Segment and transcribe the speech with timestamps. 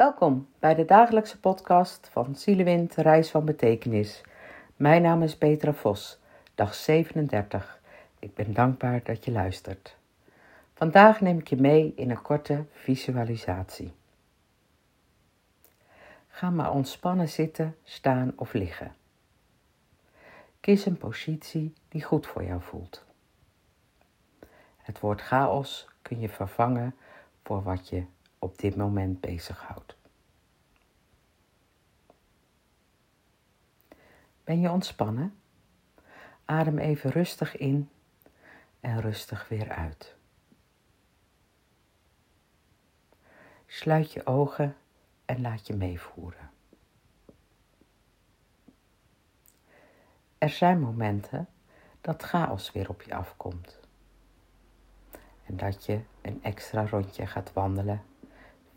[0.00, 4.22] Welkom bij de dagelijkse podcast van Zielewind Reis van Betekenis.
[4.76, 6.18] Mijn naam is Petra Vos,
[6.54, 7.80] dag 37.
[8.18, 9.96] Ik ben dankbaar dat je luistert.
[10.74, 13.92] Vandaag neem ik je mee in een korte visualisatie.
[16.28, 18.94] Ga maar ontspannen zitten, staan of liggen.
[20.60, 23.04] Kies een positie die goed voor jou voelt.
[24.76, 26.94] Het woord chaos kun je vervangen
[27.42, 28.04] voor wat je
[28.40, 29.96] op dit moment bezighoudt.
[34.44, 35.34] Ben je ontspannen?
[36.44, 37.90] Adem even rustig in
[38.80, 40.16] en rustig weer uit.
[43.66, 44.76] Sluit je ogen
[45.24, 46.50] en laat je meevoeren.
[50.38, 51.48] Er zijn momenten
[52.00, 53.80] dat chaos weer op je afkomt.
[55.44, 58.02] En dat je een extra rondje gaat wandelen,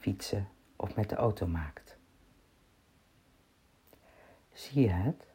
[0.03, 1.97] fietsen of met de auto maakt.
[4.51, 5.25] Zie je het?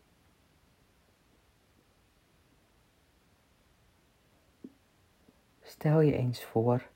[5.62, 6.88] Stel je eens voor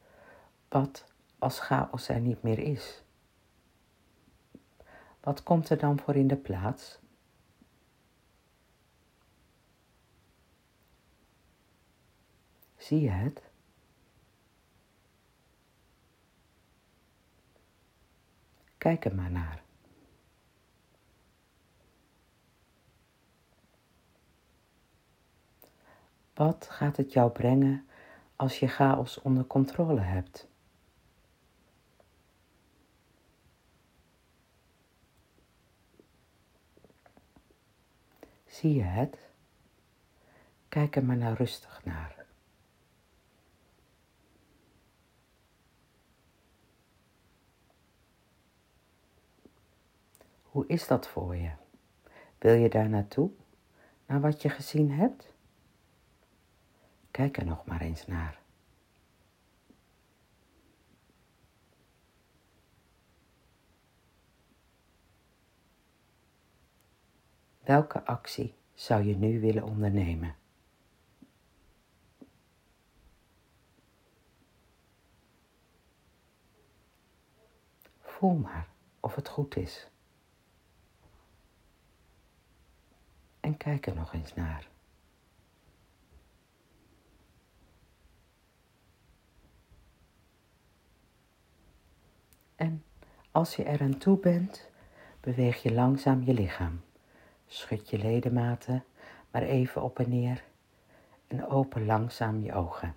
[0.69, 3.03] wat als chaos er niet meer is.
[5.21, 6.99] Wat komt er dan voor in de plaats?
[12.77, 13.52] Zie je het?
[18.83, 19.63] Kijk er maar naar.
[26.35, 27.87] Wat gaat het jou brengen
[28.37, 30.49] als je chaos onder controle hebt?
[38.47, 39.19] Zie je het?
[40.69, 42.22] Kijk er maar rustig naar.
[50.53, 51.51] Hoe is dat voor je?
[52.39, 53.31] Wil je daar naartoe?
[54.07, 55.35] Naar wat je gezien hebt?
[57.11, 58.41] Kijk er nog maar eens naar.
[67.61, 70.37] Welke actie zou je nu willen ondernemen?
[78.01, 78.69] Voel maar
[79.01, 79.92] of het goed is.
[83.53, 84.69] En kijk er nog eens naar.
[92.57, 92.85] En
[93.31, 94.71] als je er aan toe bent,
[95.21, 96.81] beweeg je langzaam je lichaam.
[97.47, 98.85] Schud je ledematen
[99.31, 100.45] maar even op en neer
[101.27, 102.95] en open langzaam je ogen.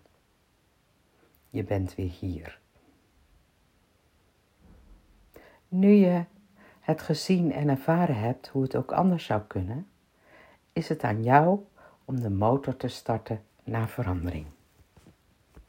[1.49, 2.59] Je bent weer hier.
[5.67, 6.25] Nu je
[6.79, 9.87] het gezien en ervaren hebt hoe het ook anders zou kunnen,
[10.75, 11.59] is het aan jou
[12.05, 14.45] om de motor te starten naar verandering.